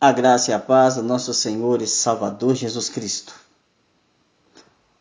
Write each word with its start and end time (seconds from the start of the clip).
A 0.00 0.12
graça 0.12 0.52
e 0.52 0.54
a 0.54 0.60
paz 0.60 0.94
do 0.94 1.02
nosso 1.02 1.34
Senhor 1.34 1.82
e 1.82 1.86
Salvador 1.86 2.54
Jesus 2.54 2.88
Cristo. 2.88 3.34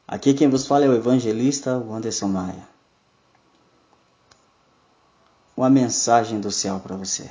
Aqui 0.07 0.33
quem 0.33 0.49
vos 0.49 0.65
fala 0.65 0.85
é 0.85 0.89
o 0.89 0.95
evangelista 0.95 1.71
Anderson 1.71 2.27
Maia. 2.27 2.67
Uma 5.55 5.69
mensagem 5.69 6.39
do 6.39 6.51
céu 6.51 6.79
para 6.79 6.95
você. 6.95 7.29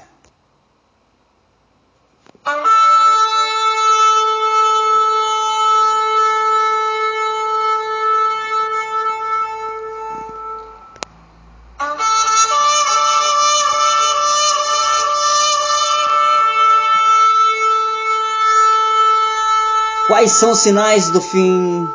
Quais 20.26 20.39
são 20.40 20.50
os 20.50 20.58
sinais 20.58 21.08
do 21.11 21.21
fim 21.21 21.89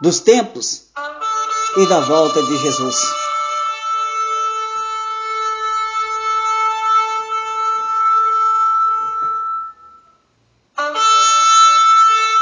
dos 0.00 0.18
tempos 0.18 0.86
e 1.76 1.86
da 1.86 2.00
volta 2.00 2.42
de 2.42 2.56
Jesus? 2.56 2.96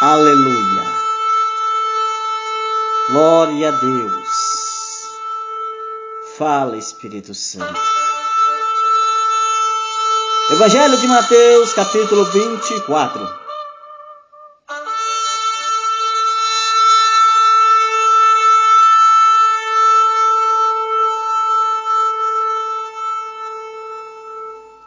Aleluia. 0.01 0.83
Glória 3.11 3.69
a 3.69 3.73
Deus. 3.73 4.29
Fala, 6.39 6.79
Espírito 6.79 7.35
Santo. 7.35 7.79
Evangelho 10.51 10.97
de 10.97 11.07
Mateus, 11.07 11.75
capítulo 11.75 12.25
24. 12.25 13.48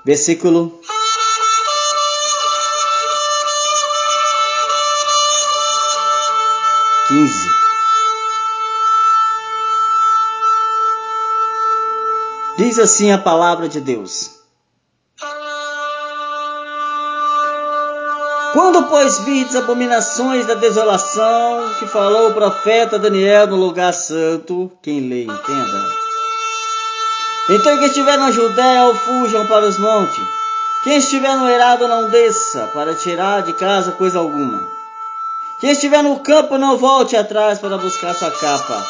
Versículo 0.04 0.80
quinze. 7.08 7.52
Diz 12.58 12.80
assim 12.80 13.12
a 13.12 13.18
palavra 13.18 13.68
de 13.68 13.82
Deus. 13.82 14.42
Quando, 18.54 18.84
pois, 18.88 19.20
vides 19.20 19.56
abominações 19.56 20.46
da 20.46 20.56
desolação 20.56 21.74
que 21.80 21.88
falou 21.88 22.30
o 22.30 22.34
profeta 22.34 23.00
Daniel 23.00 23.48
no 23.48 23.56
lugar 23.56 23.94
santo, 23.94 24.72
quem 24.82 25.08
lê 25.08 25.24
entenda. 25.24 26.01
Então 27.54 27.78
quem 27.78 27.88
estiver 27.88 28.18
na 28.18 28.32
Judéia, 28.32 28.96
fujam 28.96 29.46
para 29.46 29.66
os 29.66 29.78
montes. 29.78 30.24
Quem 30.86 30.96
estiver 30.96 31.36
no 31.36 31.50
eirado, 31.50 31.86
não 31.86 32.10
desça 32.10 32.70
para 32.74 32.96
tirar 32.96 33.42
de 33.42 33.52
casa 33.52 33.92
coisa 33.92 34.20
alguma. 34.20 34.66
Quem 35.60 35.72
estiver 35.72 36.02
no 36.02 36.18
campo, 36.22 36.58
não 36.58 36.78
volte 36.78 37.18
atrás 37.18 37.60
para 37.60 37.78
buscar 37.78 38.16
sua 38.16 38.32
capa. 38.32 38.86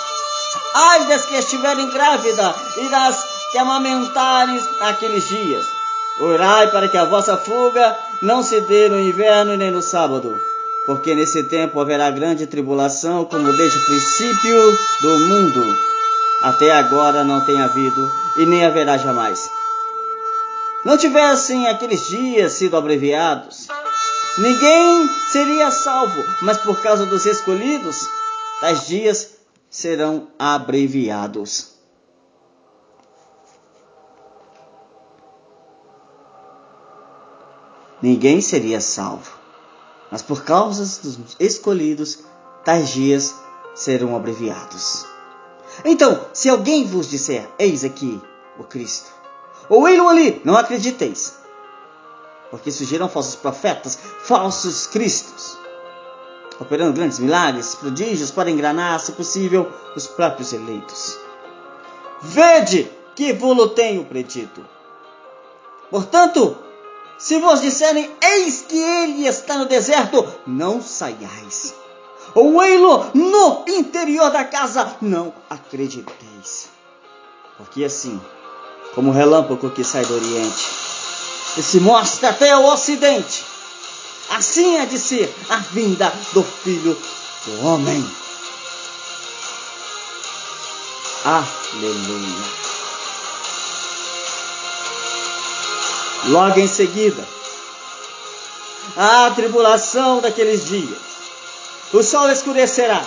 Ai 0.75 1.07
das 1.07 1.25
que 1.25 1.35
estiverem 1.37 1.89
grávidas 1.89 2.55
e 2.77 2.87
das 2.87 3.23
que 3.51 3.57
amamentarem 3.57 4.61
naqueles 4.79 5.27
dias. 5.27 5.65
Orai 6.19 6.69
para 6.69 6.87
que 6.87 6.97
a 6.97 7.05
vossa 7.05 7.35
fuga 7.37 7.97
não 8.21 8.43
se 8.43 8.61
dê 8.61 8.87
no 8.87 8.99
inverno 8.99 9.57
nem 9.57 9.71
no 9.71 9.81
sábado, 9.81 10.39
porque 10.85 11.15
nesse 11.15 11.41
tempo 11.43 11.79
haverá 11.79 12.11
grande 12.11 12.45
tribulação, 12.45 13.25
como 13.25 13.51
desde 13.53 13.79
o 13.79 13.85
princípio 13.85 14.77
do 15.01 15.19
mundo 15.19 15.90
até 16.41 16.71
agora 16.71 17.23
não 17.23 17.41
tem 17.41 17.61
havido 17.61 18.11
e 18.37 18.45
nem 18.45 18.65
haverá 18.65 18.97
jamais. 18.97 19.49
Não 20.83 20.97
tivessem 20.97 21.67
aqueles 21.67 22.07
dias 22.07 22.53
sido 22.53 22.75
abreviados, 22.75 23.67
ninguém 24.37 25.07
seria 25.31 25.69
salvo, 25.69 26.25
mas 26.41 26.57
por 26.57 26.81
causa 26.81 27.05
dos 27.05 27.25
escolhidos, 27.25 28.07
tais 28.59 28.87
dias 28.87 29.35
serão 29.69 30.27
abreviados. 30.39 31.71
Ninguém 38.01 38.41
seria 38.41 38.81
salvo, 38.81 39.31
mas 40.09 40.23
por 40.23 40.43
causa 40.43 40.83
dos 41.03 41.35
escolhidos, 41.39 42.19
tais 42.65 42.89
dias 42.89 43.35
serão 43.75 44.15
abreviados. 44.15 45.10
Então, 45.83 46.27
se 46.33 46.49
alguém 46.49 46.85
vos 46.85 47.09
disser, 47.09 47.47
eis 47.57 47.83
aqui 47.83 48.21
o 48.57 48.63
Cristo, 48.63 49.11
ou 49.69 49.87
ele 49.87 49.99
ali, 49.99 50.41
não 50.43 50.55
acrediteis. 50.55 51.39
Porque 52.49 52.71
surgiram 52.71 53.09
falsos 53.09 53.35
profetas, 53.35 53.97
falsos 54.23 54.87
cristos, 54.87 55.57
operando 56.59 56.93
grandes 56.93 57.17
milagres, 57.17 57.75
prodígios 57.75 58.29
para 58.29 58.51
enganar, 58.51 58.99
se 58.99 59.13
possível, 59.13 59.71
os 59.95 60.07
próprios 60.07 60.53
eleitos. 60.53 61.17
Vede 62.21 62.91
que 63.15 63.33
vos 63.33 63.73
tenho 63.73 64.05
predito. 64.05 64.63
Portanto, 65.89 66.57
se 67.17 67.39
vos 67.39 67.61
disserem, 67.61 68.09
eis 68.21 68.65
que 68.67 68.77
ele 68.77 69.25
está 69.25 69.57
no 69.57 69.65
deserto, 69.65 70.27
não 70.45 70.81
saiais 70.81 71.80
ou 72.33 72.63
ei-lo 72.63 73.11
no 73.13 73.65
interior 73.67 74.29
da 74.31 74.43
casa, 74.43 74.95
não 75.01 75.33
acrediteis. 75.49 76.69
Porque 77.57 77.83
assim, 77.83 78.19
como 78.95 79.09
o 79.09 79.13
relâmpago 79.13 79.69
que 79.69 79.83
sai 79.83 80.05
do 80.05 80.15
Oriente 80.15 80.67
e 81.57 81.61
se 81.61 81.79
mostra 81.79 82.29
até 82.29 82.55
o 82.55 82.65
Ocidente, 82.65 83.43
assim 84.29 84.77
é 84.77 84.85
de 84.85 84.97
ser 84.97 85.33
a 85.49 85.57
vinda 85.57 86.11
do 86.33 86.43
Filho 86.43 86.97
do 87.45 87.65
Homem. 87.65 88.03
Aleluia. 91.23 92.61
Logo 96.29 96.59
em 96.59 96.67
seguida, 96.67 97.27
a 98.95 99.31
tribulação 99.31 100.21
daqueles 100.21 100.65
dias 100.65 101.10
o 101.93 102.01
sol 102.01 102.29
escurecerá, 102.29 103.05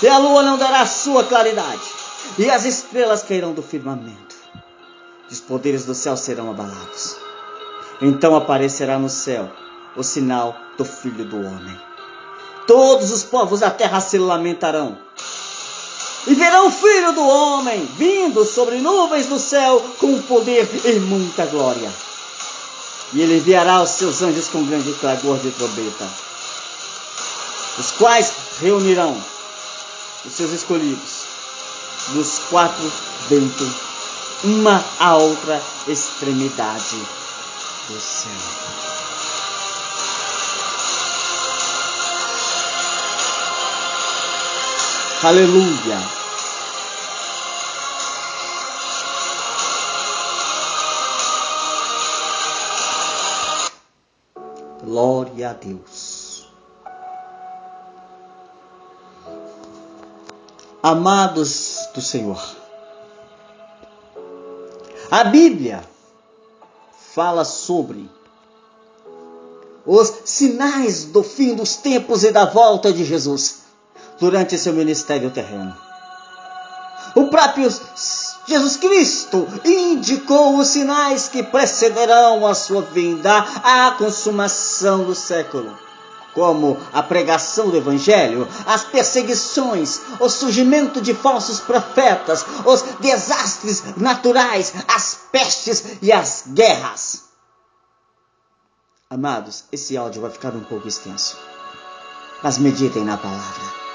e 0.00 0.08
a 0.08 0.18
lua 0.18 0.42
não 0.42 0.56
dará 0.56 0.86
sua 0.86 1.24
claridade, 1.24 1.82
e 2.38 2.48
as 2.48 2.64
estrelas 2.64 3.22
cairão 3.22 3.52
do 3.52 3.62
firmamento, 3.62 4.36
e 5.28 5.32
os 5.32 5.40
poderes 5.40 5.84
do 5.84 5.94
céu 5.94 6.16
serão 6.16 6.50
abalados. 6.50 7.16
Então 8.00 8.36
aparecerá 8.36 8.98
no 8.98 9.08
céu 9.08 9.50
o 9.96 10.04
sinal 10.04 10.54
do 10.78 10.84
Filho 10.84 11.24
do 11.24 11.36
Homem. 11.36 11.80
Todos 12.66 13.10
os 13.10 13.24
povos 13.24 13.60
da 13.60 13.70
terra 13.70 14.00
se 14.00 14.18
lamentarão. 14.18 14.98
E 16.26 16.34
verão 16.34 16.66
o 16.66 16.70
Filho 16.70 17.12
do 17.12 17.26
Homem 17.26 17.86
vindo 17.96 18.44
sobre 18.44 18.76
nuvens 18.78 19.26
do 19.26 19.38
céu 19.38 19.82
com 19.98 20.20
poder 20.22 20.68
e 20.84 20.98
muita 20.98 21.46
glória. 21.46 21.90
E 23.12 23.22
ele 23.22 23.38
enviará 23.38 23.82
os 23.82 23.90
seus 23.90 24.20
anjos 24.22 24.48
com 24.48 24.64
grande 24.64 24.92
clagor 24.94 25.38
de 25.38 25.50
trombeta 25.52 26.35
os 27.78 27.90
quais 27.92 28.32
reunirão 28.60 29.16
os 30.24 30.32
seus 30.32 30.50
escolhidos 30.52 31.26
dos 32.08 32.38
quatro 32.50 32.92
ventos, 33.28 33.74
uma 34.44 34.84
a 34.98 35.16
outra 35.16 35.62
extremidade 35.88 36.96
do 37.88 38.00
céu. 38.00 38.32
Aleluia. 45.22 46.16
Glória 54.84 55.50
a 55.50 55.52
Deus. 55.54 56.05
Amados 60.86 61.88
do 61.92 62.00
Senhor. 62.00 62.40
A 65.10 65.24
Bíblia 65.24 65.82
fala 67.12 67.44
sobre 67.44 68.08
os 69.84 70.12
sinais 70.24 71.06
do 71.06 71.24
fim 71.24 71.56
dos 71.56 71.74
tempos 71.74 72.22
e 72.22 72.30
da 72.30 72.44
volta 72.44 72.92
de 72.92 73.04
Jesus 73.04 73.62
durante 74.20 74.56
seu 74.56 74.72
ministério 74.72 75.28
terreno. 75.32 75.76
O 77.16 77.26
próprio 77.30 77.68
Jesus 78.46 78.76
Cristo 78.76 79.44
indicou 79.64 80.56
os 80.56 80.68
sinais 80.68 81.26
que 81.26 81.42
precederão 81.42 82.46
a 82.46 82.54
sua 82.54 82.82
vinda, 82.82 83.38
a 83.64 83.96
consumação 83.98 85.02
do 85.02 85.16
século, 85.16 85.76
como 86.36 86.78
a 86.92 87.02
pregação 87.02 87.70
do 87.70 87.78
Evangelho, 87.78 88.46
as 88.66 88.84
perseguições, 88.84 90.02
o 90.20 90.28
surgimento 90.28 91.00
de 91.00 91.14
falsos 91.14 91.60
profetas, 91.60 92.44
os 92.66 92.82
desastres 93.00 93.96
naturais, 93.96 94.74
as 94.86 95.18
pestes 95.32 95.96
e 96.02 96.12
as 96.12 96.44
guerras. 96.48 97.22
Amados, 99.08 99.64
esse 99.72 99.96
áudio 99.96 100.20
vai 100.20 100.30
ficar 100.30 100.54
um 100.54 100.62
pouco 100.62 100.86
extenso, 100.86 101.38
mas 102.42 102.58
meditem 102.58 103.02
na 103.02 103.16
palavra. 103.16 103.86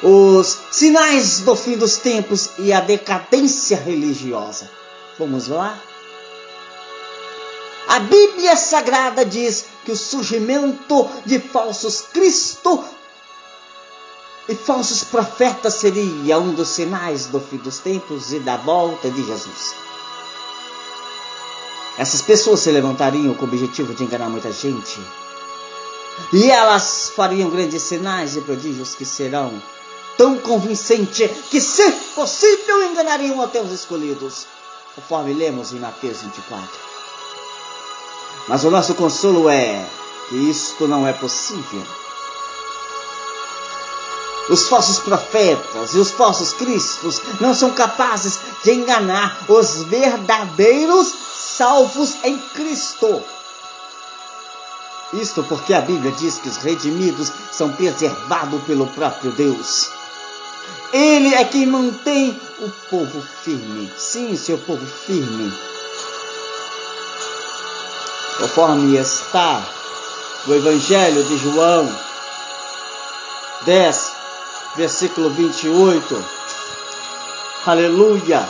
os 0.00 0.56
sinais 0.70 1.40
do 1.40 1.56
fim 1.56 1.76
dos 1.76 1.96
tempos 1.96 2.50
e 2.56 2.72
a 2.72 2.80
decadência 2.80 3.76
religiosa. 3.76 4.70
Vamos 5.18 5.48
lá? 5.48 5.76
A 7.88 8.00
Bíblia 8.00 8.54
Sagrada 8.54 9.24
diz 9.24 9.64
que 9.82 9.92
o 9.92 9.96
surgimento 9.96 11.08
de 11.24 11.40
falsos 11.40 12.02
Cristo 12.12 12.84
e 14.46 14.54
falsos 14.54 15.04
profetas 15.04 15.72
seria 15.74 16.38
um 16.38 16.52
dos 16.52 16.68
sinais 16.68 17.26
do 17.26 17.40
fim 17.40 17.56
dos 17.56 17.78
tempos 17.78 18.30
e 18.30 18.40
da 18.40 18.58
volta 18.58 19.10
de 19.10 19.24
Jesus. 19.24 19.74
Essas 21.96 22.20
pessoas 22.20 22.60
se 22.60 22.70
levantariam 22.70 23.32
com 23.32 23.46
o 23.46 23.48
objetivo 23.48 23.94
de 23.94 24.04
enganar 24.04 24.28
muita 24.28 24.52
gente. 24.52 25.00
E 26.34 26.50
elas 26.50 27.10
fariam 27.16 27.48
grandes 27.48 27.82
sinais 27.82 28.36
e 28.36 28.42
prodígios 28.42 28.94
que 28.94 29.06
serão 29.06 29.62
tão 30.18 30.38
convincente 30.38 31.26
que, 31.50 31.58
se 31.58 31.90
possível, 32.14 32.84
enganariam 32.84 33.40
até 33.40 33.62
os 33.62 33.72
escolhidos, 33.72 34.46
conforme 34.94 35.32
lemos 35.32 35.72
em 35.72 35.78
Mateus 35.78 36.20
24. 36.20 36.97
Mas 38.48 38.64
o 38.64 38.70
nosso 38.70 38.94
consolo 38.94 39.48
é 39.48 39.86
que 40.28 40.36
isto 40.36 40.88
não 40.88 41.06
é 41.06 41.12
possível. 41.12 41.82
Os 44.48 44.66
falsos 44.66 44.98
profetas 45.00 45.94
e 45.94 45.98
os 45.98 46.10
falsos 46.10 46.54
cristos 46.54 47.20
não 47.40 47.54
são 47.54 47.70
capazes 47.72 48.38
de 48.64 48.72
enganar 48.72 49.44
os 49.46 49.82
verdadeiros 49.82 51.12
salvos 51.34 52.16
em 52.24 52.38
Cristo. 52.38 53.22
Isto 55.12 55.42
porque 55.44 55.74
a 55.74 55.82
Bíblia 55.82 56.12
diz 56.12 56.38
que 56.38 56.48
os 56.48 56.56
redimidos 56.56 57.30
são 57.52 57.72
preservados 57.72 58.62
pelo 58.64 58.86
próprio 58.88 59.32
Deus. 59.32 59.90
Ele 60.92 61.34
é 61.34 61.44
quem 61.44 61.66
mantém 61.66 62.38
o 62.60 62.70
povo 62.88 63.22
firme. 63.42 63.92
Sim, 63.98 64.34
seu 64.36 64.56
povo 64.56 64.86
firme. 64.86 65.52
Conforme 68.38 68.96
está 68.96 69.60
no 70.46 70.54
Evangelho 70.54 71.24
de 71.24 71.36
João 71.38 71.92
10, 73.62 74.12
versículo 74.76 75.30
28. 75.30 76.24
Aleluia. 77.66 78.48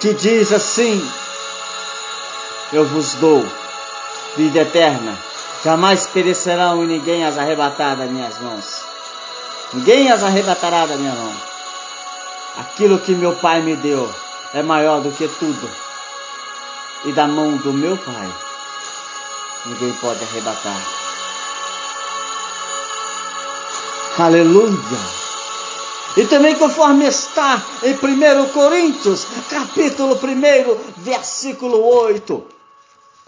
Que 0.00 0.12
diz 0.14 0.52
assim: 0.52 1.08
Eu 2.72 2.84
vos 2.84 3.14
dou 3.14 3.46
vida 4.36 4.60
eterna, 4.60 5.16
jamais 5.64 6.06
perecerão 6.06 6.82
e 6.82 6.86
ninguém 6.86 7.24
as 7.24 7.38
arrebatar 7.38 7.96
das 7.96 8.10
minhas 8.10 8.38
mãos. 8.40 8.82
Ninguém 9.72 10.10
as 10.10 10.24
arrebatará 10.24 10.86
da 10.86 10.96
minha 10.96 11.14
mão. 11.14 11.32
Aquilo 12.58 12.98
que 12.98 13.14
meu 13.14 13.36
Pai 13.36 13.60
me 13.60 13.76
deu 13.76 14.12
é 14.54 14.62
maior 14.62 15.00
do 15.00 15.12
que 15.12 15.28
tudo. 15.28 15.87
E 17.04 17.12
da 17.12 17.26
mão 17.26 17.56
do 17.58 17.72
meu 17.72 17.96
Pai, 17.96 18.34
ninguém 19.66 19.92
pode 19.94 20.22
arrebatar. 20.22 20.82
Aleluia! 24.18 24.76
E 26.16 26.26
também 26.26 26.56
conforme 26.56 27.06
está 27.06 27.62
em 27.84 27.94
1 27.94 28.48
Coríntios, 28.52 29.26
capítulo 29.48 30.16
1, 30.16 31.02
versículo 31.02 31.80
8, 31.84 32.46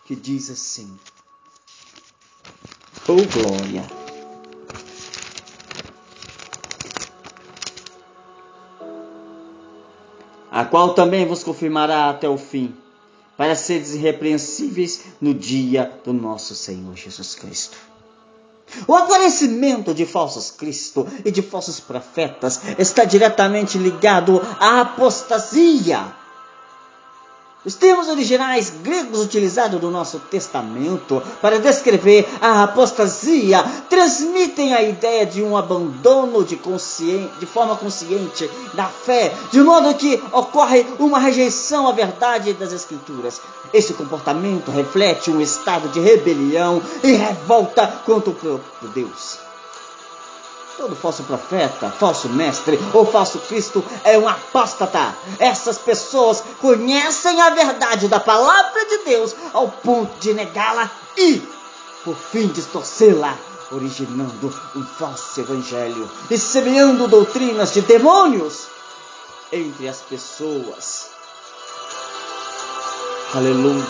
que 0.04 0.16
diz 0.16 0.50
assim: 0.50 0.98
Oh 3.06 3.14
glória! 3.14 4.00
a 10.50 10.64
qual 10.64 10.94
também 10.94 11.26
vos 11.26 11.44
confirmará 11.44 12.10
até 12.10 12.28
o 12.28 12.36
fim, 12.36 12.74
para 13.40 13.54
seres 13.54 13.94
irrepreensíveis 13.94 15.00
no 15.18 15.32
dia 15.32 15.90
do 16.04 16.12
nosso 16.12 16.54
Senhor 16.54 16.94
Jesus 16.94 17.34
Cristo. 17.34 17.74
O 18.86 18.94
aparecimento 18.94 19.94
de 19.94 20.04
falsos 20.04 20.50
Cristo 20.50 21.08
e 21.24 21.30
de 21.30 21.40
falsos 21.40 21.80
profetas 21.80 22.60
está 22.78 23.06
diretamente 23.06 23.78
ligado 23.78 24.46
à 24.60 24.82
apostasia 24.82 26.14
os 27.64 27.74
termos 27.74 28.08
originais 28.08 28.72
gregos 28.82 29.20
utilizados 29.20 29.80
no 29.80 29.90
nosso 29.90 30.18
testamento 30.18 31.22
para 31.42 31.58
descrever 31.58 32.26
a 32.40 32.62
apostasia 32.62 33.62
transmitem 33.88 34.72
a 34.72 34.82
ideia 34.82 35.26
de 35.26 35.42
um 35.42 35.56
abandono 35.56 36.42
de, 36.42 36.56
de 36.56 37.46
forma 37.46 37.76
consciente 37.76 38.50
da 38.72 38.86
fé, 38.86 39.34
de 39.50 39.62
modo 39.62 39.94
que 39.94 40.22
ocorre 40.32 40.86
uma 40.98 41.18
rejeição 41.18 41.86
à 41.86 41.92
verdade 41.92 42.54
das 42.54 42.72
Escrituras. 42.72 43.40
Esse 43.72 43.92
comportamento 43.92 44.70
reflete 44.70 45.30
um 45.30 45.40
estado 45.40 45.88
de 45.90 46.00
rebelião 46.00 46.82
e 47.04 47.12
revolta 47.12 47.86
contra 48.06 48.30
o 48.30 48.34
próprio 48.34 48.88
Deus. 48.94 49.49
Todo 50.80 50.96
falso 50.96 51.24
profeta, 51.24 51.90
falso 51.90 52.26
mestre 52.30 52.80
ou 52.94 53.04
falso 53.04 53.38
Cristo 53.40 53.84
é 54.02 54.16
um 54.16 54.26
apóstata. 54.26 55.14
Essas 55.38 55.76
pessoas 55.76 56.42
conhecem 56.58 57.38
a 57.38 57.50
verdade 57.50 58.08
da 58.08 58.18
palavra 58.18 58.86
de 58.86 59.04
Deus 59.04 59.36
ao 59.52 59.68
ponto 59.68 60.18
de 60.18 60.32
negá-la 60.32 60.90
e, 61.18 61.46
por 62.02 62.16
fim, 62.16 62.46
distorcê-la, 62.46 63.36
originando 63.70 64.54
um 64.74 64.82
falso 64.82 65.38
evangelho 65.38 66.10
e 66.30 66.38
semeando 66.38 67.06
doutrinas 67.06 67.74
de 67.74 67.82
demônios 67.82 68.68
entre 69.52 69.86
as 69.86 69.98
pessoas. 70.00 71.10
Aleluia. 73.34 73.84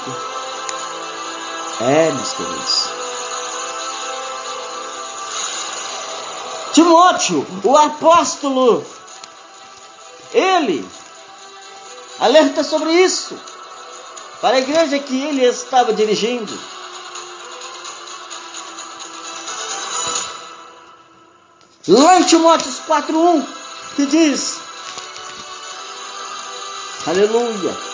É, 1.83 2.11
meus 2.11 2.33
queridos. 2.33 3.00
Timóteo, 6.73 7.47
o 7.65 7.77
apóstolo, 7.77 8.85
ele 10.33 10.89
alerta 12.19 12.63
sobre 12.63 12.93
isso 12.93 13.37
para 14.41 14.57
a 14.57 14.61
igreja 14.61 14.99
que 14.99 15.21
ele 15.21 15.45
estava 15.45 15.93
dirigindo. 15.93 16.59
Lá 21.89 22.21
em 22.21 22.23
Timóteo 22.23 22.71
4:1, 22.87 23.47
que 23.97 24.07
diz: 24.07 24.61
Aleluia. 27.07 27.90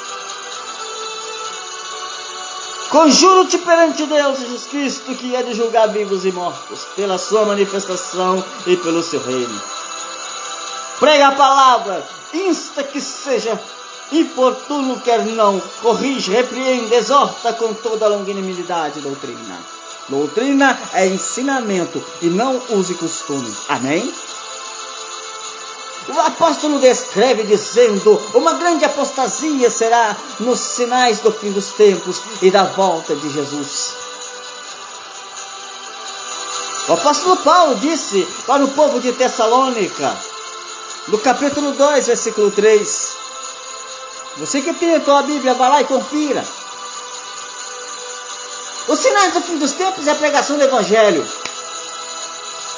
Conjuro-te 2.90 3.58
perante 3.58 4.06
Deus 4.06 4.38
Jesus 4.38 4.66
Cristo, 4.66 5.14
que 5.14 5.34
é 5.34 5.42
de 5.42 5.54
julgar 5.54 5.88
vivos 5.88 6.24
e 6.24 6.30
mortos, 6.30 6.86
pela 6.94 7.18
sua 7.18 7.44
manifestação 7.44 8.42
e 8.66 8.76
pelo 8.76 9.02
seu 9.02 9.20
reino. 9.20 9.60
Prega 11.00 11.28
a 11.28 11.32
palavra, 11.32 12.06
insta 12.32 12.84
que 12.84 13.00
seja 13.00 13.60
importuno, 14.12 15.00
quer 15.00 15.24
não, 15.26 15.60
corrige, 15.82 16.30
repreende, 16.30 16.94
exorta 16.94 17.52
com 17.52 17.74
toda 17.74 18.06
a 18.06 18.08
longanimidade 18.08 19.00
doutrina. 19.00 19.58
Doutrina 20.08 20.78
é 20.92 21.06
ensinamento 21.06 22.02
e 22.22 22.26
não 22.26 22.62
use 22.70 22.94
costume. 22.94 23.52
Amém? 23.68 24.08
O 26.08 26.20
apóstolo 26.20 26.78
descreve 26.78 27.42
dizendo: 27.42 28.20
uma 28.34 28.54
grande 28.54 28.84
apostasia 28.84 29.70
será 29.70 30.16
nos 30.38 30.60
sinais 30.60 31.18
do 31.20 31.32
fim 31.32 31.50
dos 31.50 31.72
tempos 31.72 32.20
e 32.40 32.50
da 32.50 32.64
volta 32.64 33.14
de 33.16 33.28
Jesus. 33.28 33.94
O 36.88 36.92
apóstolo 36.92 37.36
Paulo 37.38 37.74
disse 37.76 38.26
para 38.46 38.64
o 38.64 38.68
povo 38.68 39.00
de 39.00 39.12
Tessalônica, 39.12 40.16
no 41.08 41.18
capítulo 41.18 41.72
2, 41.72 42.06
versículo 42.06 42.52
3. 42.52 43.08
Você 44.36 44.60
que 44.60 44.72
tem 44.74 44.94
a 44.94 45.22
Bíblia, 45.22 45.54
vá 45.54 45.68
lá 45.68 45.80
e 45.80 45.84
confira. 45.86 46.44
Os 48.86 49.00
sinais 49.00 49.32
do 49.32 49.40
fim 49.40 49.58
dos 49.58 49.72
tempos 49.72 50.06
é 50.06 50.12
a 50.12 50.14
pregação 50.14 50.56
do 50.56 50.62
Evangelho. 50.62 51.26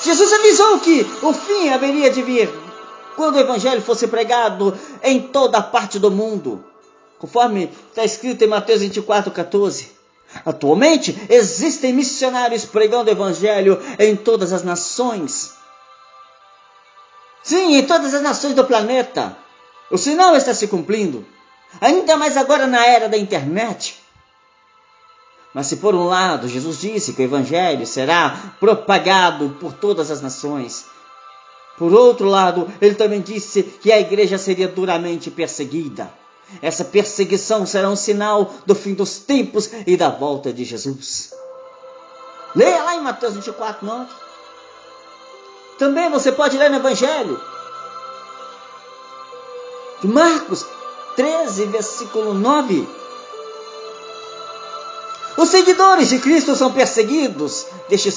Jesus 0.02 0.32
avisou 0.32 0.78
que 0.78 1.10
o 1.20 1.34
fim 1.34 1.68
haveria 1.68 2.10
de 2.10 2.22
vir 2.22 2.48
quando 3.18 3.34
o 3.34 3.40
evangelho 3.40 3.82
fosse 3.82 4.06
pregado 4.06 4.78
em 5.02 5.20
toda 5.20 5.60
parte 5.60 5.98
do 5.98 6.08
mundo, 6.08 6.64
conforme 7.18 7.68
está 7.88 8.04
escrito 8.04 8.44
em 8.44 8.46
Mateus 8.46 8.80
24, 8.80 9.32
14. 9.32 9.90
Atualmente 10.46 11.26
existem 11.28 11.92
missionários 11.92 12.64
pregando 12.64 13.10
o 13.10 13.12
evangelho 13.12 13.82
em 13.98 14.14
todas 14.14 14.52
as 14.52 14.62
nações. 14.62 15.52
Sim, 17.42 17.74
em 17.74 17.84
todas 17.84 18.14
as 18.14 18.22
nações 18.22 18.54
do 18.54 18.64
planeta. 18.64 19.36
O 19.90 19.98
sinal 19.98 20.36
está 20.36 20.54
se 20.54 20.68
cumprindo. 20.68 21.26
Ainda 21.80 22.16
mais 22.16 22.36
agora 22.36 22.68
na 22.68 22.86
era 22.86 23.08
da 23.08 23.18
internet. 23.18 23.98
Mas 25.52 25.66
se 25.66 25.78
por 25.78 25.92
um 25.92 26.04
lado 26.04 26.46
Jesus 26.46 26.78
disse 26.80 27.14
que 27.14 27.22
o 27.22 27.24
evangelho 27.24 27.84
será 27.84 28.54
propagado 28.60 29.56
por 29.58 29.72
todas 29.72 30.08
as 30.08 30.20
nações, 30.20 30.86
por 31.78 31.92
outro 31.92 32.26
lado, 32.26 32.68
ele 32.80 32.94
também 32.96 33.20
disse 33.20 33.62
que 33.62 33.92
a 33.92 34.00
igreja 34.00 34.36
seria 34.36 34.66
duramente 34.66 35.30
perseguida. 35.30 36.12
Essa 36.60 36.84
perseguição 36.84 37.64
será 37.66 37.88
um 37.88 37.96
sinal 37.96 38.52
do 38.66 38.74
fim 38.74 38.94
dos 38.94 39.18
tempos 39.18 39.70
e 39.86 39.96
da 39.96 40.08
volta 40.08 40.52
de 40.52 40.64
Jesus. 40.64 41.32
Leia 42.54 42.82
lá 42.82 42.96
em 42.96 43.02
Mateus 43.02 43.34
24, 43.34 43.86
9. 43.86 44.10
Também 45.78 46.10
você 46.10 46.32
pode 46.32 46.56
ler 46.58 46.70
no 46.70 46.76
Evangelho 46.76 47.40
de 50.00 50.08
Marcos 50.08 50.64
13, 51.16 51.66
versículo 51.66 52.34
9. 52.34 52.88
Os 55.38 55.50
seguidores 55.50 56.08
de 56.08 56.18
Cristo 56.18 56.56
são 56.56 56.72
perseguidos 56.72 57.64
desde, 57.88 58.12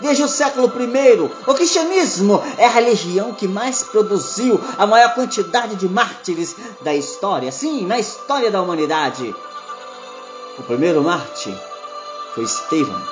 desde 0.00 0.22
o 0.24 0.28
século 0.28 0.72
I. 0.74 1.30
O 1.46 1.52
cristianismo 1.52 2.42
é 2.56 2.64
a 2.64 2.70
religião 2.70 3.34
que 3.34 3.46
mais 3.46 3.82
produziu 3.82 4.58
a 4.78 4.86
maior 4.86 5.14
quantidade 5.14 5.76
de 5.76 5.86
mártires 5.86 6.56
da 6.80 6.94
história. 6.94 7.52
Sim, 7.52 7.84
na 7.84 7.98
história 7.98 8.50
da 8.50 8.62
humanidade. 8.62 9.36
O 10.58 10.62
primeiro 10.62 11.02
mártir 11.02 11.54
foi 12.34 12.44
Estevão. 12.44 13.02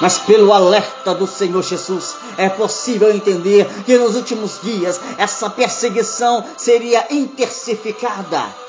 Mas 0.00 0.16
pelo 0.20 0.54
alerta 0.54 1.14
do 1.14 1.26
Senhor 1.26 1.62
Jesus, 1.62 2.16
é 2.38 2.48
possível 2.48 3.14
entender 3.14 3.68
que 3.84 3.98
nos 3.98 4.16
últimos 4.16 4.58
dias 4.62 4.98
essa 5.18 5.50
perseguição 5.50 6.42
seria 6.56 7.06
intensificada 7.10 8.67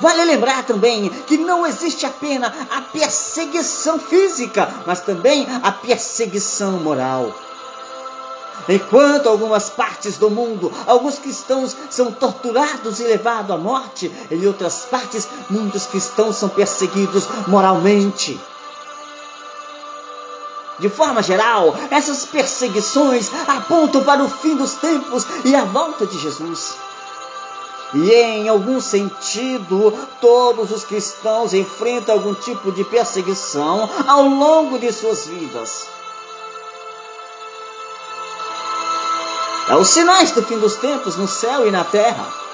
Vale 0.00 0.24
lembrar 0.24 0.64
também 0.64 1.08
que 1.26 1.38
não 1.38 1.66
existe 1.66 2.04
apenas 2.06 2.52
a 2.70 2.80
perseguição 2.82 3.98
física, 3.98 4.68
mas 4.86 5.00
também 5.00 5.46
a 5.62 5.72
perseguição 5.72 6.72
moral. 6.72 7.34
Enquanto 8.68 9.28
algumas 9.28 9.70
partes 9.70 10.16
do 10.16 10.30
mundo, 10.30 10.72
alguns 10.86 11.18
cristãos 11.18 11.76
são 11.88 12.10
torturados 12.10 12.98
e 12.98 13.04
levados 13.04 13.50
à 13.50 13.56
morte, 13.56 14.10
em 14.30 14.46
outras 14.46 14.86
partes, 14.90 15.28
muitos 15.48 15.86
cristãos 15.86 16.36
são 16.36 16.48
perseguidos 16.48 17.24
moralmente. 17.46 18.38
De 20.78 20.88
forma 20.90 21.22
geral, 21.22 21.74
essas 21.90 22.26
perseguições 22.26 23.30
apontam 23.46 24.04
para 24.04 24.22
o 24.22 24.28
fim 24.28 24.56
dos 24.56 24.74
tempos 24.74 25.26
e 25.44 25.54
a 25.54 25.64
volta 25.64 26.06
de 26.06 26.18
Jesus. 26.18 26.74
E 27.94 28.12
em 28.12 28.48
algum 28.48 28.80
sentido, 28.80 29.92
todos 30.20 30.70
os 30.72 30.84
cristãos 30.84 31.54
enfrentam 31.54 32.16
algum 32.16 32.34
tipo 32.34 32.72
de 32.72 32.84
perseguição 32.84 33.88
ao 34.06 34.24
longo 34.24 34.78
de 34.78 34.92
suas 34.92 35.26
vidas. 35.26 35.86
É 39.68 39.74
os 39.74 39.88
sinais 39.88 40.30
do 40.30 40.42
fim 40.42 40.58
dos 40.58 40.76
tempos 40.76 41.16
no 41.16 41.26
céu 41.26 41.66
e 41.66 41.70
na 41.70 41.84
terra. 41.84 42.45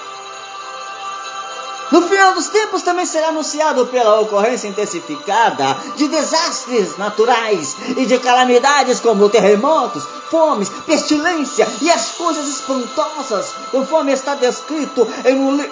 No 1.92 2.00
final 2.08 2.32
dos 2.34 2.48
tempos 2.48 2.80
também 2.80 3.04
será 3.04 3.28
anunciado 3.28 3.86
pela 3.86 4.18
ocorrência 4.18 4.66
intensificada 4.66 5.76
de 5.94 6.08
desastres 6.08 6.96
naturais 6.96 7.76
e 7.98 8.06
de 8.06 8.18
calamidades 8.18 8.98
como 8.98 9.28
terremotos, 9.28 10.02
fomes, 10.30 10.70
pestilência 10.86 11.68
e 11.82 11.90
as 11.90 12.12
coisas 12.12 12.48
espantosas, 12.48 13.52
conforme 13.70 14.10
está 14.10 14.34
descrito 14.34 15.06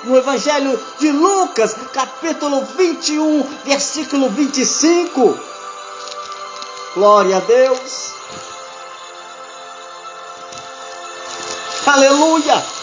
no 0.04 0.14
Evangelho 0.14 0.78
de 0.98 1.10
Lucas, 1.10 1.74
capítulo 1.94 2.66
21, 2.76 3.42
versículo 3.64 4.28
25. 4.28 5.38
Glória 6.96 7.38
a 7.38 7.40
Deus. 7.40 8.12
Aleluia! 11.86 12.79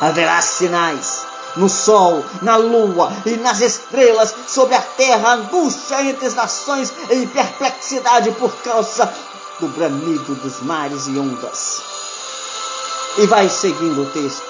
Haverá 0.00 0.40
sinais 0.40 1.30
no 1.56 1.68
sol, 1.68 2.24
na 2.42 2.56
lua 2.56 3.12
e 3.26 3.36
nas 3.36 3.60
estrelas, 3.60 4.34
sobre 4.46 4.74
a 4.74 4.80
terra, 4.80 5.34
angústia 5.34 6.02
entre 6.02 6.26
as 6.26 6.34
nações 6.34 6.92
e 7.10 7.26
perplexidade 7.26 8.30
por 8.32 8.52
causa 8.62 9.12
do 9.58 9.68
bramido 9.68 10.34
dos 10.36 10.60
mares 10.62 11.06
e 11.06 11.18
ondas. 11.18 11.82
E 13.18 13.26
vai 13.26 13.48
seguindo 13.48 14.02
o 14.02 14.06
texto. 14.06 14.49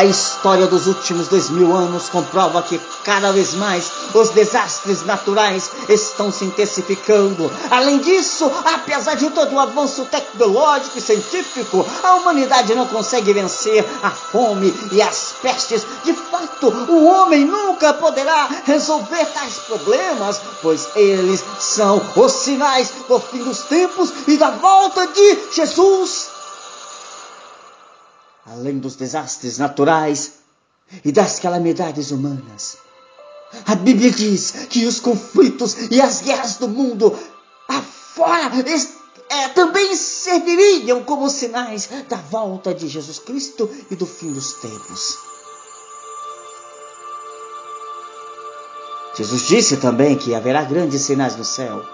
A 0.00 0.04
história 0.06 0.66
dos 0.66 0.86
últimos 0.86 1.28
dois 1.28 1.50
mil 1.50 1.76
anos 1.76 2.08
comprova 2.08 2.62
que 2.62 2.80
cada 3.04 3.32
vez 3.32 3.52
mais 3.52 3.92
os 4.14 4.30
desastres 4.30 5.04
naturais 5.04 5.70
estão 5.90 6.32
se 6.32 6.42
intensificando. 6.46 7.52
Além 7.70 7.98
disso, 7.98 8.50
apesar 8.64 9.16
de 9.16 9.28
todo 9.28 9.54
o 9.54 9.60
avanço 9.60 10.06
tecnológico 10.06 10.96
e 10.96 11.02
científico, 11.02 11.84
a 12.02 12.14
humanidade 12.14 12.74
não 12.74 12.86
consegue 12.86 13.34
vencer 13.34 13.84
a 14.02 14.10
fome 14.10 14.74
e 14.90 15.02
as 15.02 15.34
pestes. 15.42 15.86
De 16.02 16.14
fato, 16.14 16.68
o 16.88 17.04
homem 17.04 17.44
nunca 17.44 17.92
poderá 17.92 18.48
resolver 18.64 19.26
tais 19.34 19.58
problemas, 19.66 20.40
pois 20.62 20.88
eles 20.96 21.44
são 21.58 22.00
os 22.16 22.32
sinais 22.32 22.90
do 23.06 23.20
fim 23.20 23.44
dos 23.44 23.64
tempos 23.64 24.10
e 24.26 24.38
da 24.38 24.48
volta 24.48 25.06
de 25.08 25.38
Jesus 25.52 26.39
além 28.50 28.78
dos 28.78 28.96
desastres 28.96 29.58
naturais 29.58 30.32
e 31.04 31.12
das 31.12 31.38
calamidades 31.38 32.10
humanas. 32.10 32.76
A 33.66 33.74
Bíblia 33.74 34.10
diz 34.10 34.50
que 34.68 34.86
os 34.86 34.98
conflitos 35.00 35.76
e 35.90 36.00
as 36.00 36.20
guerras 36.20 36.56
do 36.56 36.68
mundo 36.68 37.16
afora 37.68 38.50
é, 39.28 39.48
também 39.48 39.94
serviriam 39.94 41.04
como 41.04 41.30
sinais 41.30 41.88
da 42.08 42.16
volta 42.16 42.74
de 42.74 42.88
Jesus 42.88 43.20
Cristo 43.20 43.70
e 43.90 43.94
do 43.94 44.06
fim 44.06 44.32
dos 44.32 44.54
tempos. 44.54 45.18
Jesus 49.16 49.46
disse 49.46 49.76
também 49.76 50.16
que 50.16 50.34
haverá 50.34 50.64
grandes 50.64 51.02
sinais 51.02 51.36
no 51.36 51.44
céu, 51.44 51.84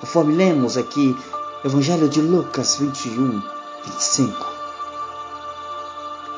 conforme 0.00 0.34
lemos 0.34 0.76
aqui, 0.76 1.16
Evangelho 1.64 2.08
de 2.08 2.20
Lucas 2.20 2.76
21, 2.76 3.42
25. 3.84 4.55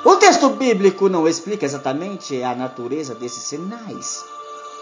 O 0.04 0.16
texto 0.16 0.50
bíblico 0.50 1.08
não 1.08 1.26
explica 1.26 1.64
exatamente 1.64 2.42
a 2.42 2.54
natureza 2.54 3.14
desses 3.14 3.42
sinais. 3.44 4.24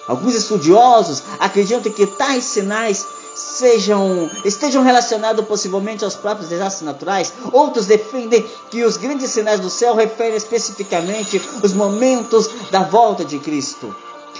Alguns 0.06 0.34
estudiosos 0.34 1.22
acreditam 1.38 1.92
que 1.92 2.06
tais 2.06 2.44
sinais 2.44 3.04
sejam, 3.34 4.30
estejam 4.44 4.82
relacionados 4.82 5.44
possivelmente 5.46 6.04
aos 6.04 6.14
próprios 6.14 6.48
desastres 6.48 6.86
naturais. 6.86 7.32
Outros 7.52 7.86
defendem 7.86 8.44
que 8.70 8.84
os 8.84 8.96
grandes 8.96 9.30
sinais 9.30 9.60
do 9.60 9.70
céu 9.70 9.94
referem 9.94 10.36
especificamente 10.36 11.40
os 11.62 11.72
momentos 11.72 12.48
da 12.70 12.82
volta 12.82 13.24
de 13.24 13.38
Cristo. 13.38 13.94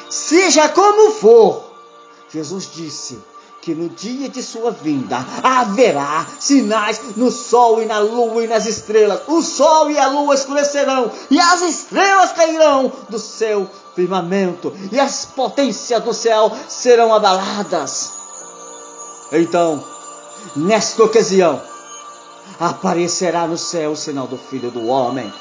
Seja 0.09 0.69
como 0.69 1.11
for, 1.13 1.65
Jesus 2.33 2.71
disse: 2.73 3.19
que 3.67 3.75
no 3.75 3.89
dia 3.89 4.29
de 4.29 4.45
sua 4.45 4.71
vinda 4.71 5.19
haverá 5.43 6.25
sinais 6.39 7.01
no 7.17 7.33
sol 7.33 7.83
e 7.83 7.85
na 7.85 7.99
lua 7.99 8.45
e 8.45 8.47
nas 8.47 8.65
estrelas. 8.65 9.23
O 9.27 9.43
sol 9.43 9.91
e 9.91 9.99
a 9.99 10.07
lua 10.07 10.37
escurecerão 10.37 11.11
e 11.29 11.41
as 11.41 11.63
estrelas 11.63 12.31
cairão 12.31 12.93
do 13.09 13.19
seu 13.19 13.69
firmamento 13.97 14.73
e 14.93 15.01
as 15.01 15.25
potências 15.25 16.01
do 16.05 16.15
céu 16.15 16.53
serão 16.69 17.13
abaladas. 17.13 18.13
Então, 19.33 19.83
nesta 20.55 21.03
ocasião, 21.03 21.61
aparecerá 22.61 23.49
no 23.49 23.59
céu 23.59 23.91
o 23.91 23.97
sinal 23.97 24.29
do 24.29 24.39
Filho 24.39 24.71
do 24.71 24.87
Homem. 24.87 25.33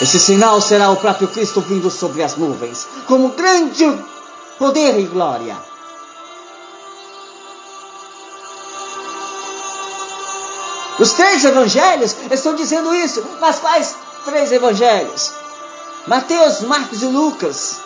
Esse 0.00 0.18
sinal 0.18 0.58
será 0.62 0.88
o 0.88 0.96
próprio 0.96 1.28
Cristo 1.28 1.60
vindo 1.60 1.90
sobre 1.90 2.22
as 2.22 2.34
nuvens, 2.34 2.88
como 3.06 3.28
grande 3.28 3.84
poder 4.60 5.00
e 5.00 5.06
glória. 5.06 5.56
Os 10.98 11.14
três 11.14 11.42
evangelhos 11.46 12.14
estão 12.30 12.54
dizendo 12.54 12.94
isso, 12.94 13.24
mas 13.40 13.58
quais 13.58 13.96
três 14.26 14.52
evangelhos? 14.52 15.32
Mateus, 16.06 16.60
Marcos 16.60 17.02
e 17.02 17.06
Lucas. 17.06 17.80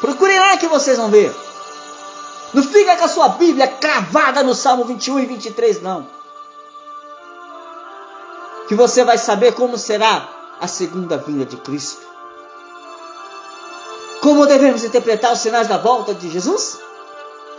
Procurem 0.00 0.38
lá 0.38 0.56
que 0.56 0.68
vocês 0.68 0.98
vão 0.98 1.10
ver. 1.10 1.34
Não 2.52 2.62
fica 2.62 2.96
com 2.96 3.04
a 3.06 3.08
sua 3.08 3.30
Bíblia 3.30 3.66
cravada 3.66 4.44
no 4.44 4.54
Salmo 4.54 4.84
21 4.84 5.18
e 5.18 5.26
23, 5.26 5.82
não. 5.82 6.06
Que 8.68 8.76
você 8.76 9.02
vai 9.02 9.18
saber 9.18 9.54
como 9.54 9.76
será 9.76 10.28
a 10.60 10.68
segunda 10.68 11.18
vinda 11.18 11.44
de 11.44 11.56
Cristo. 11.56 12.03
Como 14.24 14.46
devemos 14.46 14.82
interpretar 14.82 15.34
os 15.34 15.40
sinais 15.40 15.68
da 15.68 15.76
volta 15.76 16.14
de 16.14 16.30
Jesus? 16.30 16.78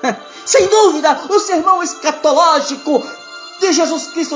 Sem 0.47 0.65
dúvida, 0.65 1.21
o 1.29 1.39
sermão 1.39 1.83
escatológico 1.83 3.07
de 3.59 3.71
Jesus 3.71 4.07
Cristo 4.07 4.35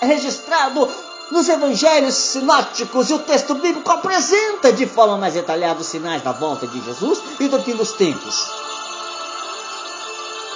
registrado 0.00 0.88
nos 1.30 1.46
evangelhos 1.50 2.14
sinóticos 2.14 3.10
e 3.10 3.12
o 3.12 3.18
texto 3.18 3.54
bíblico 3.56 3.90
apresenta 3.90 4.72
de 4.72 4.86
forma 4.86 5.18
mais 5.18 5.34
detalhada 5.34 5.82
os 5.82 5.86
sinais 5.86 6.22
da 6.22 6.32
volta 6.32 6.66
de 6.66 6.82
Jesus 6.82 7.20
e 7.40 7.46
do 7.46 7.62
fim 7.62 7.76
dos 7.76 7.92
tempos. 7.92 8.46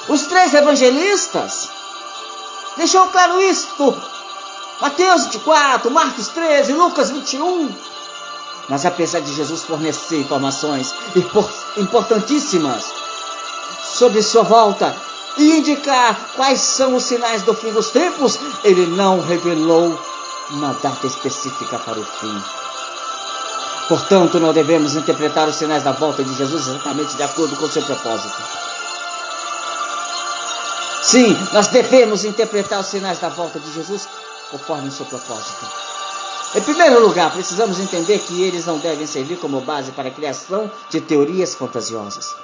Os 0.09 0.23
três 0.23 0.55
evangelistas 0.55 1.69
deixou 2.79 3.07
claro 3.09 3.43
isto. 3.43 3.95
Mateus 4.81 5.25
24, 5.25 5.91
Marcos 5.91 6.29
13, 6.29 6.73
Lucas 6.73 7.11
21. 7.11 7.90
Mas 8.71 8.87
apesar 8.87 9.21
de 9.21 9.35
Jesus 9.35 9.65
fornecer 9.65 10.21
informações 10.21 10.95
importantíssimas 11.77 12.85
sobre 13.83 14.23
sua 14.23 14.45
volta 14.45 14.95
e 15.37 15.59
indicar 15.59 16.17
quais 16.37 16.61
são 16.61 16.95
os 16.95 17.03
sinais 17.03 17.43
do 17.43 17.53
fim 17.53 17.73
dos 17.73 17.91
tempos, 17.91 18.39
ele 18.63 18.87
não 18.87 19.21
revelou 19.21 20.01
uma 20.51 20.73
data 20.75 21.05
específica 21.05 21.81
para 21.81 21.99
o 21.99 22.05
fim. 22.05 22.43
Portanto, 23.89 24.39
não 24.39 24.53
devemos 24.53 24.95
interpretar 24.95 25.49
os 25.49 25.57
sinais 25.57 25.83
da 25.83 25.91
volta 25.91 26.23
de 26.23 26.33
Jesus 26.37 26.69
exatamente 26.69 27.17
de 27.17 27.23
acordo 27.25 27.57
com 27.57 27.65
o 27.65 27.71
seu 27.71 27.83
propósito. 27.83 28.41
Sim, 31.03 31.37
nós 31.53 31.67
devemos 31.67 32.25
interpretar 32.25 32.79
os 32.79 32.87
sinais 32.87 33.19
da 33.19 33.31
volta 33.31 33.59
de 33.59 33.73
Jesus 33.73 34.09
conforme 34.53 34.89
o 34.89 34.93
seu 34.93 35.07
propósito. 35.07 35.90
Em 36.55 36.61
primeiro 36.63 37.01
lugar, 37.01 37.33
precisamos 37.33 37.79
entender 37.79 38.19
que 38.19 38.43
eles 38.43 38.67
não 38.67 38.79
devem 38.79 39.07
servir 39.07 39.39
como 39.39 39.61
base 39.61 39.93
para 39.93 40.09
a 40.09 40.13
criação 40.13 40.71
de 40.89 41.01
teorias 41.01 41.55
fantasiosas. 41.55 42.35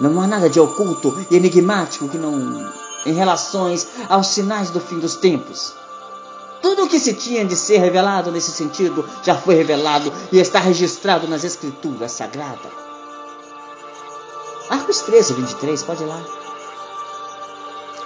Não 0.00 0.20
há 0.20 0.26
nada 0.26 0.50
de 0.50 0.58
oculto 0.58 1.16
e 1.30 1.36
enigmático 1.36 2.08
que 2.08 2.18
não 2.18 2.72
em 3.06 3.12
relações 3.12 3.86
aos 4.08 4.28
sinais 4.28 4.70
do 4.70 4.80
fim 4.80 4.98
dos 4.98 5.16
tempos. 5.16 5.74
Tudo 6.60 6.84
o 6.84 6.88
que 6.88 6.98
se 6.98 7.14
tinha 7.14 7.44
de 7.44 7.56
ser 7.56 7.78
revelado 7.78 8.30
nesse 8.30 8.52
sentido 8.52 9.08
já 9.22 9.36
foi 9.36 9.54
revelado 9.54 10.12
e 10.30 10.38
está 10.38 10.60
registrado 10.60 11.26
nas 11.28 11.44
Escrituras 11.44 12.12
Sagradas. 12.12 12.72
Marcos 14.70 15.00
13, 15.02 15.34
23, 15.34 15.82
pode 15.82 16.02
ir 16.02 16.06
lá. 16.06 16.20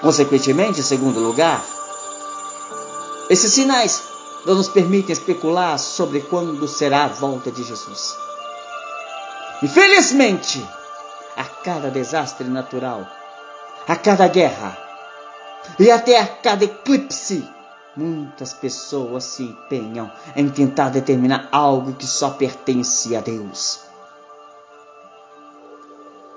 Consequentemente, 0.01 0.81
em 0.81 0.83
segundo 0.83 1.21
lugar, 1.21 1.65
esses 3.31 3.53
sinais 3.53 4.03
não 4.47 4.55
nos 4.55 4.69
permitem 4.69 5.13
especular 5.13 5.79
sobre 5.79 6.21
quando 6.21 6.67
será 6.69 7.05
a 7.05 7.09
volta 7.09 7.51
de 7.51 7.63
Jesus. 7.63 8.17
Infelizmente, 9.63 10.65
a 11.37 11.45
cada 11.45 11.91
desastre 11.91 12.47
natural, 12.49 13.07
a 13.87 13.97
cada 13.97 14.29
guerra 14.29 14.79
e 15.79 15.91
até 15.91 16.21
a 16.21 16.27
cada 16.27 16.65
eclipse 16.65 17.57
Muitas 17.97 18.53
pessoas 18.53 19.25
se 19.25 19.43
empenham 19.43 20.13
em 20.37 20.51
tentar 20.51 20.91
determinar 20.91 21.49
algo 21.51 21.95
que 21.95 22.07
só 22.07 22.29
pertence 22.29 23.17
a 23.17 23.23
Deus. 23.23 23.81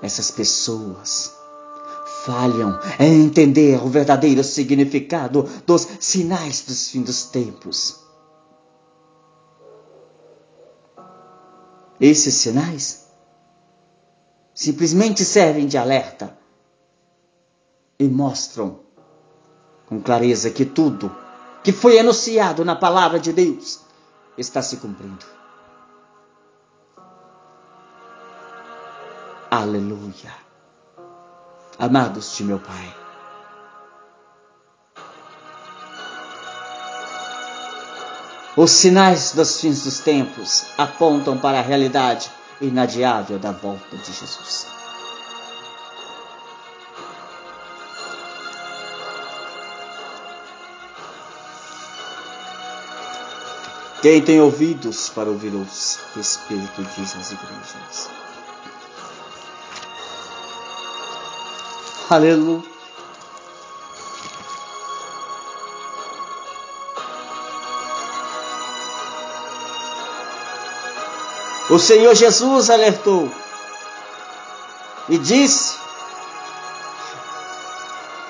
Essas 0.00 0.30
pessoas 0.30 1.34
falham 2.24 2.80
em 2.98 3.26
entender 3.26 3.78
o 3.84 3.88
verdadeiro 3.88 4.42
significado 4.42 5.46
dos 5.66 5.86
sinais 6.00 6.62
dos 6.62 6.88
fins 6.88 7.04
dos 7.04 7.24
tempos. 7.24 7.99
Esses 12.00 12.34
sinais 12.34 13.06
simplesmente 14.54 15.24
servem 15.24 15.66
de 15.66 15.76
alerta 15.76 16.36
e 17.98 18.08
mostram 18.08 18.80
com 19.86 20.00
clareza 20.00 20.50
que 20.50 20.64
tudo 20.64 21.14
que 21.62 21.72
foi 21.72 21.98
anunciado 21.98 22.64
na 22.64 22.74
palavra 22.74 23.20
de 23.20 23.32
Deus 23.32 23.80
está 24.38 24.62
se 24.62 24.78
cumprindo. 24.78 25.26
Aleluia. 29.50 30.32
Amados 31.78 32.36
de 32.36 32.44
meu 32.44 32.60
Pai. 32.60 32.99
Os 38.60 38.72
sinais 38.72 39.32
dos 39.32 39.58
fins 39.58 39.84
dos 39.84 40.00
tempos 40.00 40.66
apontam 40.76 41.38
para 41.38 41.60
a 41.60 41.62
realidade 41.62 42.30
inadiável 42.60 43.38
da 43.38 43.52
volta 43.52 43.96
de 43.96 44.12
Jesus. 44.12 44.66
Quem 54.02 54.20
tem 54.20 54.42
ouvidos 54.42 55.08
para 55.08 55.30
ouvir 55.30 55.54
o 55.54 55.66
Espírito 56.20 56.84
diz 56.98 57.16
às 57.16 57.32
igrejas. 57.32 58.10
Aleluia. 62.10 62.79
O 71.70 71.78
Senhor 71.78 72.16
Jesus 72.16 72.68
alertou 72.68 73.32
e 75.08 75.16
disse 75.16 75.78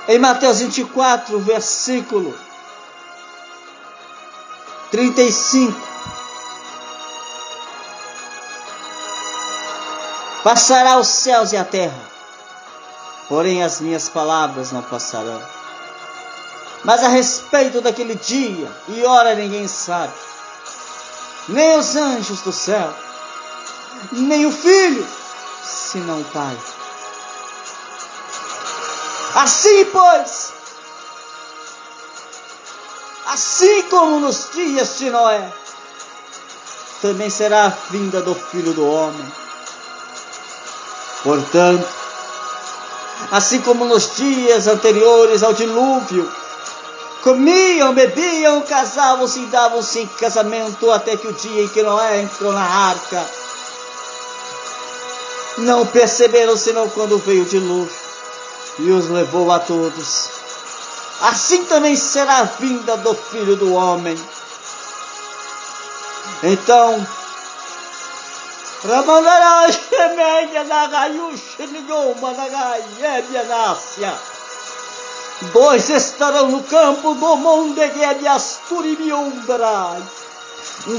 em 0.09 0.19
Mateus 0.19 0.59
24, 0.59 1.39
versículo 1.41 2.39
35. 4.91 5.81
Passará 10.45 10.99
os 10.99 11.09
céus 11.09 11.53
e 11.53 11.57
a 11.57 11.65
terra, 11.65 12.01
porém 13.27 13.63
as 13.63 13.81
minhas 13.81 14.07
palavras 14.11 14.71
não 14.71 14.83
passarão. 14.83 15.41
Mas 16.85 17.03
a 17.03 17.09
respeito 17.09 17.81
daquele 17.81 18.17
dia 18.17 18.71
e 18.89 19.03
hora 19.05 19.35
ninguém 19.35 19.67
sabe, 19.67 20.13
nem 21.49 21.79
os 21.79 21.97
anjos 21.97 22.43
do 22.43 22.53
céu, 22.53 22.93
nem 24.13 24.47
o 24.47 24.53
filho, 24.53 25.07
senão 25.65 26.21
o 26.21 26.25
Pai. 26.25 26.57
Assim, 29.35 29.85
pois, 29.87 30.53
assim 33.27 33.83
como 33.83 34.19
nos 34.19 34.51
dias 34.53 34.99
de 34.99 35.11
Noé, 35.11 35.53
também 37.01 37.31
será 37.31 37.67
a 37.67 37.91
vinda 37.91 38.21
do 38.21 38.35
Filho 38.35 38.73
do 38.73 38.87
Homem. 38.87 39.33
Portanto, 41.23 41.87
assim 43.31 43.61
como 43.61 43.85
nos 43.85 44.17
dias 44.17 44.67
anteriores 44.67 45.43
ao 45.43 45.53
dilúvio, 45.53 46.31
comiam, 47.23 47.95
bebiam, 47.95 48.63
casavam-se 48.63 49.41
e 49.41 49.47
davam-se 49.47 50.01
em 50.01 50.07
casamento 50.07 50.91
até 50.91 51.17
que 51.17 51.29
o 51.29 51.33
dia 51.33 51.63
em 51.63 51.69
que 51.69 51.83
Noé 51.83 52.23
entrou 52.23 52.53
na 52.53 52.65
arca. 52.65 53.25
Não 55.61 55.87
perceberam 55.87 56.57
senão 56.57 56.89
quando 56.89 57.19
veio 57.19 57.43
o 57.43 57.47
dilúvio 57.47 57.95
e 58.79 58.91
os 58.91 59.09
levou 59.09 59.51
a 59.51 59.59
todos 59.59 60.41
assim 61.21 61.65
também 61.65 61.97
será 61.97 62.39
a 62.39 62.45
vinda 62.45 62.97
do 62.99 63.13
Filho 63.15 63.57
do 63.57 63.75
Homem. 63.75 64.17
Então, 66.43 67.07
Ramandará 68.89 69.67
Shemeia 69.71 70.65
Nagayush 70.65 71.59
Nigoma 71.71 72.33
Nagayebia 72.33 73.43
Nácia. 73.45 74.19
Dois 75.53 75.91
estarão 75.91 76.49
no 76.49 76.63
campo 76.63 77.13
do 77.15 77.37
Monte 77.37 77.93
Gebiasturibiumbarai. 77.93 80.01
Um 80.01 80.20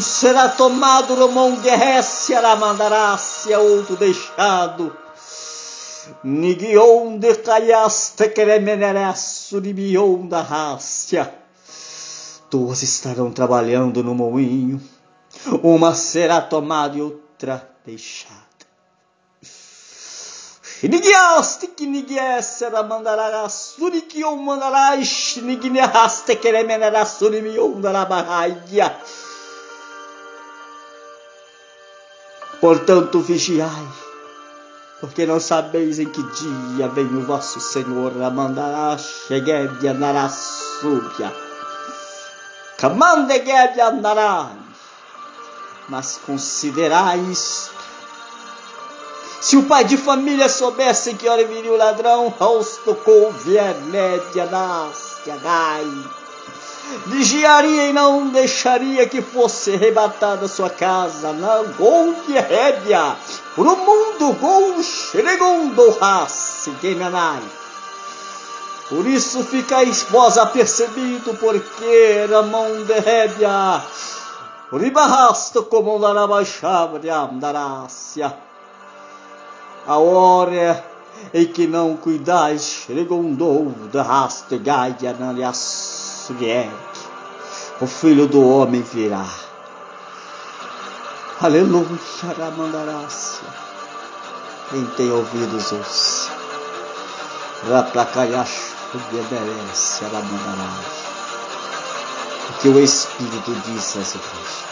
será 0.01 0.49
tomado 0.49 1.15
no 1.15 1.29
Monte 1.29 1.69
Récia 1.69 2.39
Ramandarácia, 2.39 3.59
outro 3.59 3.95
deixado 3.95 4.95
Nigion 6.23 7.19
de 7.19 7.35
caiaste 7.35 8.29
cremeneresso 8.29 9.61
de 9.61 9.73
bion 9.73 10.27
da 10.27 10.41
rácia. 10.41 11.31
Duas 12.49 12.81
estarão 12.83 13.31
trabalhando 13.31 14.03
no 14.03 14.13
moinho, 14.15 14.81
uma 15.63 15.93
será 15.93 16.41
tomada 16.41 16.97
e 16.97 17.01
outra 17.01 17.69
deixada. 17.85 18.41
Nigiaste 20.83 21.67
que 21.67 21.85
nigiesera 21.85 22.81
mandará 22.81 23.47
surikion 23.47 24.37
mandará 24.37 24.97
nigniaste 24.97 26.35
keremenera 26.37 27.05
surimion 27.05 27.79
dará 27.79 28.05
barraia. 28.05 28.97
Portanto, 32.61 33.19
vigiai, 33.21 33.87
porque 34.99 35.25
não 35.25 35.39
sabeis 35.39 35.97
em 35.97 36.05
que 36.05 36.21
dia 36.21 36.87
vem 36.89 37.07
o 37.07 37.25
vosso 37.25 37.59
Senhor 37.59 38.13
a 38.21 38.29
mandará 38.29 38.95
cheguedia 38.99 39.95
narasúbia. 39.95 41.33
Camandeguedia 42.77 43.87
andará. 43.87 44.51
Mas 45.89 46.19
considerai 46.23 47.17
isto. 47.31 47.73
Se 49.41 49.57
o 49.57 49.63
pai 49.63 49.83
de 49.83 49.97
família 49.97 50.47
soubesse 50.47 51.15
que 51.15 51.27
hora 51.27 51.43
viria 51.47 51.73
o 51.73 51.77
ladrão, 51.77 52.29
rosto 52.29 52.93
com 52.93 53.33
média 53.89 54.45
nas 54.45 55.19
gai 55.25 56.20
vigiaria 57.07 57.87
e 57.87 57.93
não 57.93 58.27
deixaria 58.29 59.07
que 59.07 59.21
fosse 59.21 59.73
arrebatada 59.73 60.47
sua 60.47 60.69
casa, 60.69 61.33
não 61.33 61.65
gongue 61.73 62.33
rébia, 62.33 63.15
por 63.55 63.67
o 63.67 63.75
mundo 63.75 64.33
gon 64.33 64.81
xeregondo 64.83 65.91
race 65.99 66.71
gemenai. 66.81 67.41
Por 68.89 69.07
isso 69.07 69.43
ficais 69.43 70.03
vós 70.09 70.37
apercebido, 70.37 71.33
porque 71.35 71.85
era 71.85 72.41
mão 72.43 72.83
de 72.83 72.99
rébia, 72.99 73.81
ribarrasto 74.71 75.63
como 75.63 75.97
larabaixabria 75.97 77.15
andarácia. 77.15 78.35
A 79.87 79.97
hora 79.97 80.91
em 81.33 81.45
que 81.45 81.67
não 81.67 81.95
cuidais, 81.95 82.85
regondou 82.87 83.71
da 83.91 84.03
rasto 84.03 84.57
gaia 84.59 85.15
vier, 86.33 86.71
o 87.79 87.87
filho 87.87 88.27
do 88.27 88.45
homem 88.47 88.81
virá. 88.81 89.25
Aleluia, 91.41 91.87
Ramandarácia. 92.37 93.47
Quem 94.69 94.85
tem 94.85 95.11
ouvidos, 95.11 95.71
ouça. 95.71 96.31
Raplacaiacho, 97.67 98.73
obedece, 98.93 100.03
Ramandarácia. 100.03 101.11
O 102.49 102.53
que 102.61 102.67
o 102.69 102.79
Espírito 102.79 103.53
disse 103.65 103.99
às 103.99 104.13
igrejas. 104.13 104.71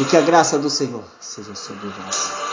E 0.00 0.04
que 0.04 0.16
a 0.16 0.20
graça 0.20 0.58
do 0.58 0.70
Senhor 0.70 1.04
seja 1.20 1.54
sobre 1.54 1.88
vós. 1.88 2.43